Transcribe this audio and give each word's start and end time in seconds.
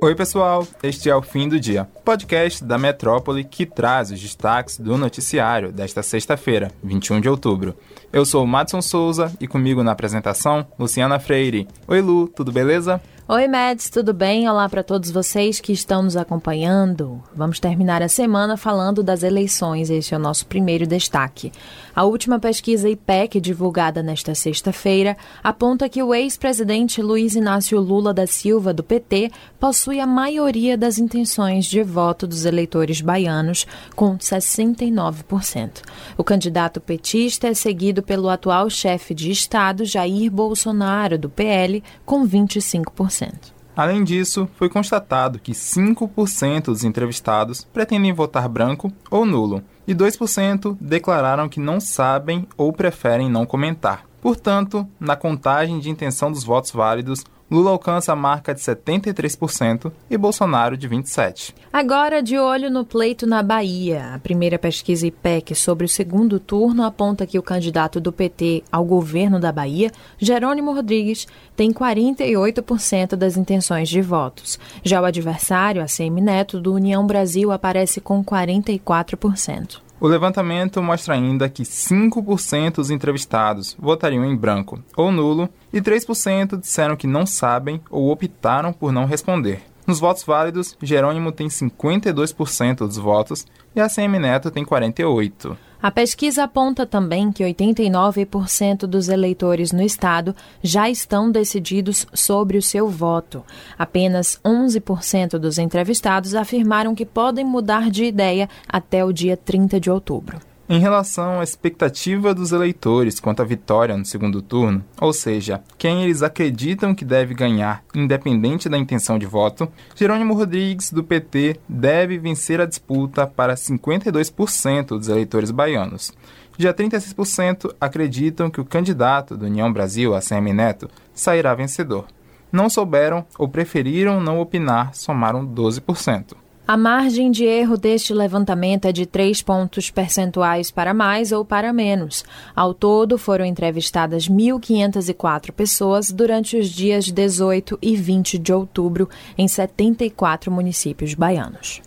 Oi, 0.00 0.14
pessoal. 0.14 0.64
Este 0.80 1.10
é 1.10 1.16
o 1.16 1.20
Fim 1.20 1.48
do 1.48 1.58
Dia, 1.58 1.88
podcast 2.08 2.64
da 2.64 2.78
Metrópole 2.78 3.44
que 3.44 3.66
traz 3.66 4.10
os 4.10 4.18
destaques 4.18 4.78
do 4.78 4.96
noticiário 4.96 5.70
desta 5.70 6.02
sexta-feira, 6.02 6.72
21 6.82 7.20
de 7.20 7.28
outubro. 7.28 7.76
Eu 8.10 8.24
sou 8.24 8.44
o 8.44 8.46
Madson 8.46 8.80
Souza 8.80 9.30
e 9.38 9.46
comigo 9.46 9.82
na 9.82 9.92
apresentação, 9.92 10.66
Luciana 10.78 11.18
Freire. 11.18 11.68
Oi, 11.86 12.00
Lu, 12.00 12.26
tudo 12.26 12.50
beleza? 12.50 12.98
Oi, 13.30 13.46
Mads, 13.46 13.90
tudo 13.90 14.14
bem? 14.14 14.48
Olá 14.48 14.66
para 14.70 14.82
todos 14.82 15.10
vocês 15.10 15.60
que 15.60 15.70
estão 15.70 16.02
nos 16.02 16.16
acompanhando. 16.16 17.22
Vamos 17.36 17.60
terminar 17.60 18.02
a 18.02 18.08
semana 18.08 18.56
falando 18.56 19.02
das 19.02 19.22
eleições, 19.22 19.90
este 19.90 20.14
é 20.14 20.16
o 20.16 20.20
nosso 20.20 20.46
primeiro 20.46 20.86
destaque. 20.86 21.52
A 21.94 22.04
última 22.04 22.38
pesquisa 22.38 22.88
IPEC, 22.88 23.38
divulgada 23.38 24.02
nesta 24.02 24.34
sexta-feira, 24.34 25.14
aponta 25.44 25.90
que 25.90 26.02
o 26.02 26.14
ex-presidente 26.14 27.02
Luiz 27.02 27.34
Inácio 27.34 27.78
Lula 27.78 28.14
da 28.14 28.26
Silva, 28.26 28.72
do 28.72 28.82
PT, 28.82 29.30
possui 29.60 30.00
a 30.00 30.06
maioria 30.06 30.78
das 30.78 30.96
intenções 30.98 31.66
de 31.66 31.82
voto 31.82 31.97
dos 32.26 32.44
eleitores 32.44 33.00
baianos, 33.00 33.66
com 33.94 34.16
69%. 34.16 35.82
O 36.16 36.24
candidato 36.24 36.80
petista 36.80 37.48
é 37.48 37.54
seguido 37.54 38.02
pelo 38.02 38.28
atual 38.28 38.70
chefe 38.70 39.14
de 39.14 39.30
Estado, 39.30 39.84
Jair 39.84 40.30
Bolsonaro, 40.30 41.18
do 41.18 41.28
PL, 41.28 41.82
com 42.04 42.26
25%. 42.26 43.58
Além 43.76 44.02
disso, 44.02 44.48
foi 44.56 44.68
constatado 44.68 45.38
que 45.38 45.52
5% 45.52 46.64
dos 46.64 46.82
entrevistados 46.82 47.64
pretendem 47.72 48.12
votar 48.12 48.48
branco 48.48 48.92
ou 49.08 49.24
nulo 49.24 49.62
e 49.86 49.94
2% 49.94 50.76
declararam 50.80 51.48
que 51.48 51.60
não 51.60 51.78
sabem 51.78 52.46
ou 52.56 52.72
preferem 52.72 53.30
não 53.30 53.46
comentar. 53.46 54.04
Portanto, 54.20 54.86
na 54.98 55.14
contagem 55.14 55.78
de 55.78 55.88
intenção 55.88 56.32
dos 56.32 56.42
votos 56.42 56.72
válidos, 56.72 57.24
Lula 57.50 57.70
alcança 57.70 58.12
a 58.12 58.16
marca 58.16 58.54
de 58.54 58.60
73% 58.60 59.90
e 60.10 60.18
Bolsonaro 60.18 60.76
de 60.76 60.88
27%. 60.88 61.54
Agora, 61.72 62.22
de 62.22 62.38
olho 62.38 62.70
no 62.70 62.84
pleito 62.84 63.26
na 63.26 63.42
Bahia. 63.42 64.14
A 64.14 64.18
primeira 64.18 64.58
pesquisa 64.58 65.06
IPEC 65.06 65.54
sobre 65.54 65.86
o 65.86 65.88
segundo 65.88 66.38
turno 66.38 66.84
aponta 66.84 67.26
que 67.26 67.38
o 67.38 67.42
candidato 67.42 68.00
do 68.00 68.12
PT 68.12 68.64
ao 68.70 68.84
governo 68.84 69.40
da 69.40 69.50
Bahia, 69.50 69.90
Jerônimo 70.18 70.74
Rodrigues, 70.74 71.26
tem 71.56 71.72
48% 71.72 73.16
das 73.16 73.36
intenções 73.36 73.88
de 73.88 74.02
votos. 74.02 74.58
Já 74.84 75.00
o 75.00 75.04
adversário, 75.06 75.82
ACM 75.82 76.20
Neto, 76.20 76.60
do 76.60 76.74
União 76.74 77.06
Brasil, 77.06 77.50
aparece 77.50 78.00
com 78.00 78.22
44%. 78.22 79.87
O 80.00 80.06
levantamento 80.06 80.80
mostra 80.80 81.14
ainda 81.14 81.48
que 81.48 81.64
5% 81.64 82.76
dos 82.76 82.90
entrevistados 82.90 83.76
votariam 83.78 84.24
em 84.24 84.36
branco 84.36 84.78
ou 84.96 85.10
nulo 85.10 85.48
e 85.72 85.80
3% 85.80 86.60
disseram 86.60 86.96
que 86.96 87.06
não 87.06 87.26
sabem 87.26 87.80
ou 87.90 88.10
optaram 88.10 88.72
por 88.72 88.92
não 88.92 89.06
responder. 89.06 89.60
Nos 89.88 90.00
votos 90.00 90.22
válidos, 90.22 90.76
Jerônimo 90.82 91.32
tem 91.32 91.48
52% 91.48 92.80
dos 92.80 92.98
votos 92.98 93.46
e 93.74 93.80
a 93.80 93.88
CM 93.88 94.18
Neto 94.18 94.50
tem 94.50 94.62
48%. 94.62 95.56
A 95.80 95.90
pesquisa 95.90 96.44
aponta 96.44 96.84
também 96.84 97.32
que 97.32 97.42
89% 97.42 98.80
dos 98.80 99.08
eleitores 99.08 99.72
no 99.72 99.80
estado 99.80 100.36
já 100.62 100.90
estão 100.90 101.30
decididos 101.30 102.06
sobre 102.12 102.58
o 102.58 102.62
seu 102.62 102.86
voto. 102.86 103.42
Apenas 103.78 104.38
11% 104.44 105.38
dos 105.38 105.56
entrevistados 105.56 106.34
afirmaram 106.34 106.94
que 106.94 107.06
podem 107.06 107.46
mudar 107.46 107.88
de 107.88 108.04
ideia 108.04 108.46
até 108.68 109.02
o 109.02 109.10
dia 109.10 109.38
30 109.38 109.80
de 109.80 109.90
outubro. 109.90 110.47
Em 110.70 110.78
relação 110.78 111.40
à 111.40 111.42
expectativa 111.42 112.34
dos 112.34 112.52
eleitores 112.52 113.18
quanto 113.18 113.40
à 113.40 113.44
vitória 113.44 113.96
no 113.96 114.04
segundo 114.04 114.42
turno, 114.42 114.84
ou 115.00 115.14
seja, 115.14 115.62
quem 115.78 116.04
eles 116.04 116.22
acreditam 116.22 116.94
que 116.94 117.06
deve 117.06 117.32
ganhar, 117.32 117.82
independente 117.94 118.68
da 118.68 118.76
intenção 118.76 119.18
de 119.18 119.24
voto, 119.24 119.66
Jerônimo 119.96 120.34
Rodrigues, 120.34 120.92
do 120.92 121.02
PT, 121.02 121.58
deve 121.66 122.18
vencer 122.18 122.60
a 122.60 122.66
disputa 122.66 123.26
para 123.26 123.54
52% 123.54 124.88
dos 124.88 125.08
eleitores 125.08 125.50
baianos. 125.50 126.12
Já 126.58 126.74
36% 126.74 127.74
acreditam 127.80 128.50
que 128.50 128.60
o 128.60 128.64
candidato 128.64 129.38
do 129.38 129.46
União 129.46 129.72
Brasil, 129.72 130.14
ACM 130.14 130.52
Neto, 130.52 130.90
sairá 131.14 131.54
vencedor. 131.54 132.04
Não 132.52 132.68
souberam 132.68 133.24
ou 133.38 133.48
preferiram 133.48 134.20
não 134.20 134.38
opinar, 134.38 134.94
somaram 134.94 135.46
12%. 135.46 136.36
A 136.68 136.76
margem 136.76 137.30
de 137.30 137.46
erro 137.46 137.78
deste 137.78 138.12
levantamento 138.12 138.84
é 138.84 138.92
de 138.92 139.06
3 139.06 139.40
pontos 139.40 139.90
percentuais 139.90 140.70
para 140.70 140.92
mais 140.92 141.32
ou 141.32 141.42
para 141.42 141.72
menos. 141.72 142.26
Ao 142.54 142.74
todo, 142.74 143.16
foram 143.16 143.46
entrevistadas 143.46 144.28
1.504 144.28 145.50
pessoas 145.50 146.12
durante 146.12 146.58
os 146.58 146.68
dias 146.68 147.06
18 147.06 147.78
e 147.80 147.96
20 147.96 148.36
de 148.36 148.52
outubro 148.52 149.08
em 149.38 149.48
74 149.48 150.52
municípios 150.52 151.14
baianos. 151.14 151.80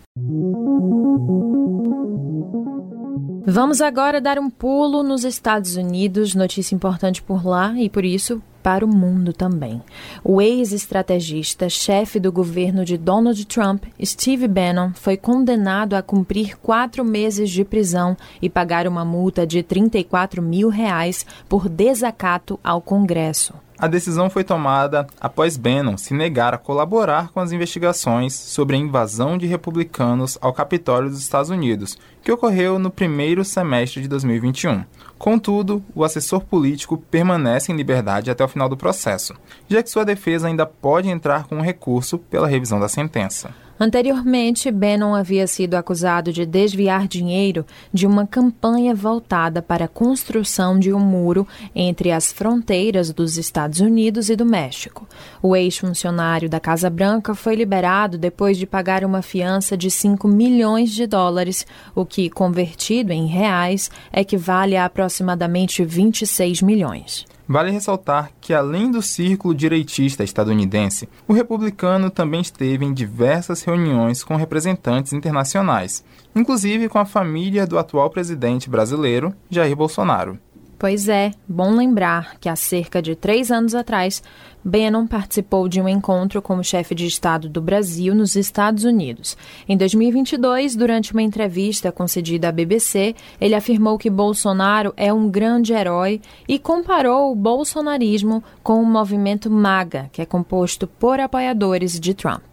Vamos 3.46 3.80
agora 3.80 4.20
dar 4.20 4.36
um 4.36 4.50
pulo 4.50 5.04
nos 5.04 5.22
Estados 5.22 5.76
Unidos, 5.76 6.34
notícia 6.34 6.74
importante 6.74 7.22
por 7.22 7.46
lá 7.46 7.72
e 7.78 7.88
por 7.88 8.04
isso 8.04 8.42
para 8.62 8.84
o 8.84 8.88
mundo 8.88 9.32
também. 9.32 9.82
O 10.22 10.40
ex-estrategista, 10.40 11.68
chefe 11.68 12.20
do 12.20 12.30
governo 12.30 12.84
de 12.84 12.96
Donald 12.96 13.44
Trump, 13.46 13.84
Steve 14.02 14.46
Bannon, 14.46 14.92
foi 14.94 15.16
condenado 15.16 15.94
a 15.94 16.02
cumprir 16.02 16.56
quatro 16.58 17.04
meses 17.04 17.50
de 17.50 17.64
prisão 17.64 18.16
e 18.40 18.48
pagar 18.48 18.86
uma 18.86 19.04
multa 19.04 19.46
de 19.46 19.62
34 19.62 20.40
mil 20.40 20.68
reais 20.68 21.26
por 21.48 21.68
desacato 21.68 22.58
ao 22.62 22.80
Congresso. 22.80 23.54
A 23.78 23.88
decisão 23.88 24.30
foi 24.30 24.44
tomada 24.44 25.06
após 25.20 25.56
Bannon 25.56 25.96
se 25.96 26.14
negar 26.14 26.54
a 26.54 26.58
colaborar 26.58 27.30
com 27.30 27.40
as 27.40 27.52
investigações 27.52 28.34
sobre 28.34 28.76
a 28.76 28.78
invasão 28.78 29.36
de 29.36 29.46
republicanos 29.46 30.38
ao 30.40 30.52
Capitólio 30.52 31.10
dos 31.10 31.20
Estados 31.20 31.50
Unidos, 31.50 31.98
que 32.22 32.30
ocorreu 32.30 32.78
no 32.78 32.90
primeiro 32.90 33.44
semestre 33.44 34.00
de 34.00 34.08
2021. 34.08 34.84
Contudo, 35.18 35.82
o 35.94 36.04
assessor 36.04 36.44
político 36.44 36.96
permanece 36.96 37.72
em 37.72 37.76
liberdade 37.76 38.30
até 38.30 38.44
o 38.44 38.48
final 38.48 38.68
do 38.68 38.76
processo, 38.76 39.34
já 39.68 39.82
que 39.82 39.90
sua 39.90 40.04
defesa 40.04 40.46
ainda 40.46 40.66
pode 40.66 41.08
entrar 41.08 41.44
com 41.44 41.56
um 41.56 41.62
recurso 41.62 42.18
pela 42.18 42.48
revisão 42.48 42.78
da 42.78 42.88
sentença. 42.88 43.50
Anteriormente, 43.78 44.70
Bannon 44.70 45.14
havia 45.14 45.46
sido 45.46 45.74
acusado 45.74 46.32
de 46.32 46.46
desviar 46.46 47.08
dinheiro 47.08 47.66
de 47.92 48.06
uma 48.06 48.26
campanha 48.26 48.94
voltada 48.94 49.60
para 49.60 49.86
a 49.86 49.88
construção 49.88 50.78
de 50.78 50.92
um 50.92 51.00
muro 51.00 51.46
entre 51.74 52.12
as 52.12 52.32
fronteiras 52.32 53.12
dos 53.12 53.36
Estados 53.36 53.80
Unidos 53.80 54.28
e 54.30 54.36
do 54.36 54.44
México. 54.44 55.08
O 55.42 55.56
ex-funcionário 55.56 56.48
da 56.48 56.60
Casa 56.60 56.88
Branca 56.88 57.34
foi 57.34 57.56
liberado 57.56 58.16
depois 58.16 58.56
de 58.56 58.66
pagar 58.66 59.04
uma 59.04 59.22
fiança 59.22 59.76
de 59.76 59.90
5 59.90 60.28
milhões 60.28 60.90
de 60.90 61.06
dólares, 61.06 61.66
o 61.94 62.04
que, 62.04 62.30
convertido 62.30 63.12
em 63.12 63.26
reais, 63.26 63.90
equivale 64.12 64.76
a 64.76 64.84
aproximadamente 64.84 65.84
26 65.84 66.62
milhões. 66.62 67.26
Vale 67.52 67.70
ressaltar 67.70 68.30
que, 68.40 68.54
além 68.54 68.90
do 68.90 69.02
círculo 69.02 69.54
direitista 69.54 70.24
estadunidense, 70.24 71.06
o 71.28 71.34
republicano 71.34 72.08
também 72.08 72.40
esteve 72.40 72.86
em 72.86 72.94
diversas 72.94 73.62
reuniões 73.62 74.24
com 74.24 74.36
representantes 74.36 75.12
internacionais, 75.12 76.02
inclusive 76.34 76.88
com 76.88 76.98
a 76.98 77.04
família 77.04 77.66
do 77.66 77.78
atual 77.78 78.08
presidente 78.08 78.70
brasileiro, 78.70 79.34
Jair 79.50 79.76
Bolsonaro. 79.76 80.38
Pois 80.82 81.08
é, 81.08 81.30
bom 81.46 81.76
lembrar 81.76 82.40
que 82.40 82.48
há 82.48 82.56
cerca 82.56 83.00
de 83.00 83.14
três 83.14 83.52
anos 83.52 83.72
atrás, 83.72 84.20
Bannon 84.64 85.06
participou 85.06 85.68
de 85.68 85.80
um 85.80 85.88
encontro 85.88 86.42
com 86.42 86.56
o 86.56 86.64
chefe 86.64 86.92
de 86.92 87.06
Estado 87.06 87.48
do 87.48 87.62
Brasil 87.62 88.12
nos 88.16 88.34
Estados 88.34 88.82
Unidos. 88.82 89.36
Em 89.68 89.76
2022, 89.76 90.74
durante 90.74 91.12
uma 91.12 91.22
entrevista 91.22 91.92
concedida 91.92 92.48
à 92.48 92.52
BBC, 92.52 93.14
ele 93.40 93.54
afirmou 93.54 93.96
que 93.96 94.10
Bolsonaro 94.10 94.92
é 94.96 95.12
um 95.12 95.30
grande 95.30 95.72
herói 95.72 96.20
e 96.48 96.58
comparou 96.58 97.30
o 97.30 97.36
bolsonarismo 97.36 98.42
com 98.60 98.82
o 98.82 98.84
movimento 98.84 99.48
MAGA, 99.48 100.10
que 100.10 100.20
é 100.20 100.26
composto 100.26 100.88
por 100.88 101.20
apoiadores 101.20 102.00
de 102.00 102.12
Trump. 102.12 102.51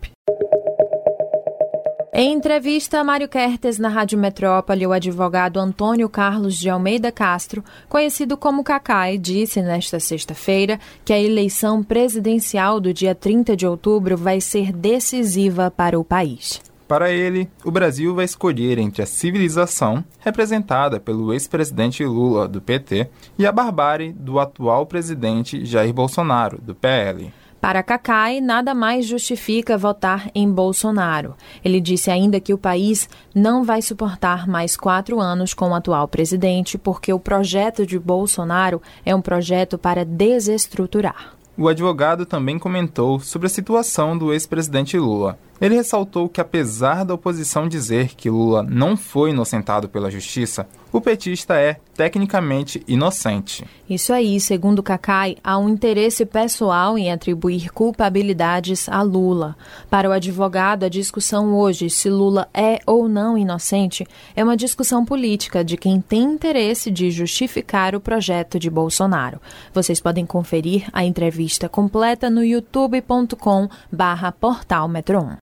Em 2.12 2.34
entrevista 2.34 3.00
a 3.00 3.04
Mário 3.04 3.30
Kertes 3.30 3.78
na 3.78 3.88
Rádio 3.88 4.18
Metrópole, 4.18 4.88
o 4.88 4.92
advogado 4.92 5.60
Antônio 5.60 6.10
Carlos 6.10 6.58
de 6.58 6.68
Almeida 6.68 7.12
Castro, 7.12 7.64
conhecido 7.88 8.36
como 8.36 8.64
Cacai, 8.64 9.16
disse 9.16 9.62
nesta 9.62 10.00
sexta-feira 10.00 10.80
que 11.06 11.14
a 11.14 11.20
eleição 11.20 11.84
presidencial 11.84 12.80
do 12.80 12.92
dia 12.92 13.14
30 13.14 13.56
de 13.56 13.68
outubro 13.68 14.18
vai 14.18 14.42
ser 14.42 14.74
decisiva 14.74 15.70
para 15.70 16.00
o 16.00 16.04
país. 16.04 16.60
Para 16.88 17.12
ele, 17.12 17.48
o 17.64 17.70
Brasil 17.70 18.16
vai 18.16 18.26
escolher 18.26 18.80
entre 18.80 19.04
a 19.04 19.06
civilização, 19.06 20.04
representada 20.20 21.00
pelo 21.00 21.32
ex-presidente 21.32 22.04
Lula, 22.04 22.48
do 22.48 22.60
PT, 22.60 23.08
e 23.38 23.46
a 23.46 23.52
barbárie 23.52 24.12
do 24.12 24.40
atual 24.40 24.88
presidente 24.88 25.64
Jair 25.64 25.94
Bolsonaro, 25.94 26.60
do 26.60 26.74
PL. 26.74 27.32
Para 27.62 27.84
Cacai, 27.84 28.40
nada 28.40 28.74
mais 28.74 29.06
justifica 29.06 29.78
votar 29.78 30.32
em 30.34 30.50
Bolsonaro. 30.50 31.36
Ele 31.64 31.82
disse 31.82 32.10
ainda 32.10 32.40
que 32.40 32.54
o 32.54 32.58
país 32.58 33.10
não 33.36 33.66
vai 33.66 33.82
suportar 33.82 34.48
mais 34.48 34.78
quatro 34.78 35.20
anos 35.20 35.54
com 35.54 35.70
o 35.70 35.76
atual 35.76 36.08
presidente, 36.08 36.78
porque 36.78 37.12
o 37.12 37.20
projeto 37.20 37.86
de 37.86 38.00
Bolsonaro 38.00 38.82
é 39.06 39.14
um 39.14 39.22
projeto 39.22 39.78
para 39.78 40.06
desestruturar. 40.06 41.34
O 41.58 41.68
advogado 41.68 42.26
também 42.26 42.58
comentou 42.58 43.20
sobre 43.20 43.48
a 43.48 43.50
situação 43.50 44.18
do 44.18 44.32
ex-presidente 44.32 44.98
Lula. 44.98 45.38
Ele 45.62 45.76
ressaltou 45.76 46.30
que, 46.30 46.40
apesar 46.40 47.04
da 47.04 47.14
oposição 47.14 47.68
dizer 47.68 48.16
que 48.16 48.30
Lula 48.30 48.64
não 48.64 48.96
foi 48.96 49.32
inocentado 49.32 49.90
pela 49.90 50.10
justiça, 50.10 50.66
o 50.92 51.00
petista 51.00 51.56
é 51.56 51.78
tecnicamente 51.94 52.84
inocente. 52.88 53.64
Isso 53.88 54.12
aí, 54.14 54.40
segundo 54.40 54.82
Cacai, 54.82 55.38
há 55.44 55.56
um 55.58 55.70
interesse 55.70 56.26
pessoal 56.26 56.98
em 56.98 57.12
atribuir 57.12 57.70
culpabilidades 57.72 58.88
a 58.88 59.02
Lula. 59.02 59.58
Para 59.90 60.10
o 60.10 60.14
advogado, 60.14 60.86
a 60.86 60.90
discussão 60.90 61.54
hoje 61.56 61.90
se 61.90 62.10
Lula 62.10 62.48
é 62.54 62.80
ou 62.86 63.10
não 63.10 63.38
inocente 63.38 64.08
é 64.36 64.44
uma 64.44 64.58
discussão 64.58 65.04
política 65.04 65.64
de 65.64 65.78
quem 65.78 66.00
tem 66.00 66.24
interesse 66.24 66.90
de 66.90 67.12
justificar 67.12 67.94
o 67.96 68.00
projeto 68.00 68.58
de 68.58 68.70
Bolsonaro. 68.70 69.42
Vocês 69.74 70.00
podem 70.00 70.26
conferir 70.26 70.88
a 70.94 71.04
entrevista 71.04 71.68
completa 71.68 72.30
no 72.30 72.42
youtube.com/portal 72.44 74.88
Metro 74.88 75.20
1. 75.20 75.36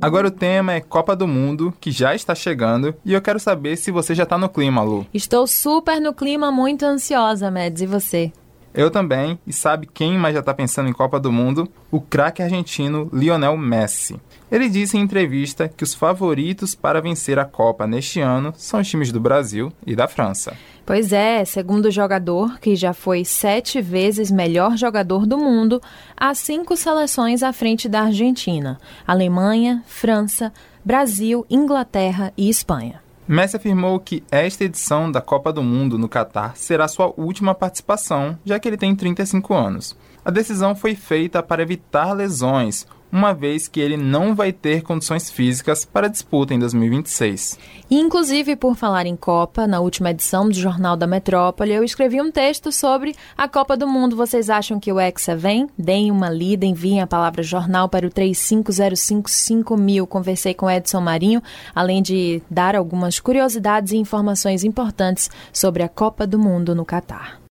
Agora 0.00 0.26
o 0.26 0.30
tema 0.32 0.72
é 0.72 0.80
Copa 0.80 1.14
do 1.14 1.28
Mundo, 1.28 1.72
que 1.80 1.92
já 1.92 2.16
está 2.16 2.34
chegando, 2.34 2.92
e 3.04 3.12
eu 3.12 3.22
quero 3.22 3.38
saber 3.38 3.76
se 3.76 3.92
você 3.92 4.12
já 4.12 4.24
está 4.24 4.36
no 4.36 4.48
clima, 4.48 4.82
Lu. 4.82 5.06
Estou 5.14 5.46
super 5.46 6.00
no 6.00 6.12
clima, 6.12 6.50
muito 6.50 6.84
ansiosa, 6.84 7.48
Mads, 7.48 7.82
e 7.82 7.86
você? 7.86 8.32
Eu 8.74 8.90
também, 8.90 9.38
e 9.46 9.52
sabe 9.52 9.86
quem 9.86 10.18
mais 10.18 10.34
já 10.34 10.40
está 10.40 10.52
pensando 10.52 10.88
em 10.88 10.92
Copa 10.92 11.20
do 11.20 11.30
Mundo? 11.30 11.68
O 11.92 12.00
craque 12.00 12.42
argentino 12.42 13.08
Lionel 13.12 13.56
Messi. 13.56 14.20
Ele 14.50 14.68
disse 14.68 14.96
em 14.96 15.00
entrevista 15.00 15.68
que 15.68 15.82
os 15.82 15.94
favoritos 15.94 16.74
para 16.74 17.00
vencer 17.00 17.38
a 17.38 17.44
Copa 17.44 17.86
neste 17.86 18.20
ano 18.20 18.52
são 18.56 18.80
os 18.80 18.88
times 18.88 19.10
do 19.10 19.18
Brasil 19.18 19.72
e 19.86 19.96
da 19.96 20.06
França. 20.06 20.54
Pois 20.86 21.12
é, 21.12 21.44
segundo 21.44 21.86
o 21.86 21.90
jogador, 21.90 22.58
que 22.60 22.76
já 22.76 22.92
foi 22.92 23.24
sete 23.24 23.80
vezes 23.80 24.30
melhor 24.30 24.76
jogador 24.76 25.26
do 25.26 25.38
mundo, 25.38 25.80
há 26.16 26.34
cinco 26.34 26.76
seleções 26.76 27.42
à 27.42 27.52
frente 27.52 27.88
da 27.88 28.02
Argentina: 28.02 28.78
Alemanha, 29.06 29.82
França, 29.86 30.52
Brasil, 30.84 31.46
Inglaterra 31.48 32.32
e 32.36 32.50
Espanha. 32.50 33.02
Messi 33.26 33.56
afirmou 33.56 33.98
que 33.98 34.22
esta 34.30 34.64
edição 34.64 35.10
da 35.10 35.22
Copa 35.22 35.50
do 35.50 35.62
Mundo 35.62 35.96
no 35.96 36.10
Catar 36.10 36.54
será 36.58 36.86
sua 36.86 37.14
última 37.16 37.54
participação, 37.54 38.38
já 38.44 38.58
que 38.58 38.68
ele 38.68 38.76
tem 38.76 38.94
35 38.94 39.54
anos. 39.54 39.96
A 40.22 40.30
decisão 40.30 40.74
foi 40.74 40.94
feita 40.94 41.42
para 41.42 41.62
evitar 41.62 42.12
lesões, 42.12 42.86
uma 43.14 43.32
vez 43.32 43.68
que 43.68 43.78
ele 43.78 43.96
não 43.96 44.34
vai 44.34 44.52
ter 44.52 44.82
condições 44.82 45.30
físicas 45.30 45.84
para 45.84 46.08
disputa 46.08 46.52
em 46.52 46.58
2026. 46.58 47.56
E, 47.88 47.96
inclusive, 47.96 48.56
por 48.56 48.74
falar 48.74 49.06
em 49.06 49.14
Copa, 49.14 49.68
na 49.68 49.78
última 49.78 50.10
edição 50.10 50.48
do 50.48 50.54
Jornal 50.54 50.96
da 50.96 51.06
Metrópole, 51.06 51.72
eu 51.72 51.84
escrevi 51.84 52.20
um 52.20 52.32
texto 52.32 52.72
sobre 52.72 53.14
a 53.38 53.46
Copa 53.46 53.76
do 53.76 53.86
Mundo. 53.86 54.16
Vocês 54.16 54.50
acham 54.50 54.80
que 54.80 54.92
o 54.92 54.98
Hexa 54.98 55.36
vem? 55.36 55.68
Deem 55.78 56.10
uma 56.10 56.28
lida, 56.28 56.66
enviem 56.66 57.00
a 57.02 57.06
palavra 57.06 57.44
jornal 57.44 57.88
para 57.88 58.04
o 58.04 58.10
35055000. 58.10 60.08
Conversei 60.08 60.52
com 60.52 60.68
Edson 60.68 61.00
Marinho, 61.00 61.40
além 61.72 62.02
de 62.02 62.42
dar 62.50 62.74
algumas 62.74 63.20
curiosidades 63.20 63.92
e 63.92 63.96
informações 63.96 64.64
importantes 64.64 65.30
sobre 65.52 65.84
a 65.84 65.88
Copa 65.88 66.26
do 66.26 66.36
Mundo 66.36 66.74
no 66.74 66.84
Catar. 66.84 67.43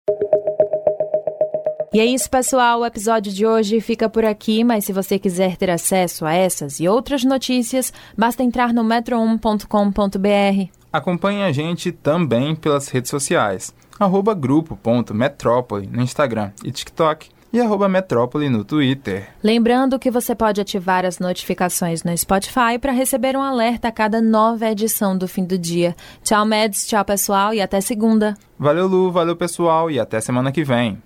E 1.93 1.99
é 1.99 2.05
isso, 2.05 2.29
pessoal. 2.29 2.79
O 2.79 2.85
episódio 2.85 3.33
de 3.33 3.45
hoje 3.45 3.81
fica 3.81 4.09
por 4.09 4.23
aqui, 4.23 4.63
mas 4.63 4.85
se 4.85 4.93
você 4.93 5.19
quiser 5.19 5.57
ter 5.57 5.69
acesso 5.69 6.25
a 6.25 6.33
essas 6.33 6.79
e 6.79 6.88
outras 6.88 7.25
notícias, 7.25 7.91
basta 8.17 8.41
entrar 8.41 8.73
no 8.73 8.81
metro1.com.br. 8.81 10.71
Acompanhe 10.93 11.43
a 11.43 11.51
gente 11.51 11.91
também 11.91 12.55
pelas 12.55 12.88
redes 12.88 13.11
sociais, 13.11 13.73
arroba 13.99 14.33
grupo.metrópole 14.33 15.85
no 15.88 16.01
Instagram 16.01 16.51
e 16.63 16.71
TikTok 16.71 17.29
e 17.51 17.59
arroba 17.59 17.89
Metrópole 17.89 18.49
no 18.49 18.63
Twitter. 18.63 19.27
Lembrando 19.44 19.99
que 19.99 20.09
você 20.09 20.33
pode 20.33 20.61
ativar 20.61 21.05
as 21.05 21.19
notificações 21.19 22.03
no 22.03 22.17
Spotify 22.17 22.79
para 22.79 22.94
receber 22.94 23.35
um 23.35 23.41
alerta 23.41 23.89
a 23.89 23.91
cada 23.91 24.21
nova 24.21 24.69
edição 24.69 25.17
do 25.17 25.27
fim 25.27 25.44
do 25.44 25.57
dia. 25.57 25.94
Tchau, 26.23 26.45
Meds, 26.45 26.87
tchau, 26.87 27.03
pessoal, 27.03 27.53
e 27.53 27.59
até 27.59 27.81
segunda. 27.81 28.37
Valeu, 28.57 28.87
Lu, 28.87 29.11
valeu, 29.11 29.35
pessoal, 29.35 29.91
e 29.91 29.99
até 29.99 30.21
semana 30.21 30.53
que 30.53 30.63
vem. 30.63 31.01